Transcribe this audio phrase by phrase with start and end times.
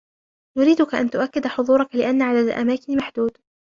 [0.57, 3.37] نريدك أن تؤكد حضورك لأن عدد الأماكن محدود.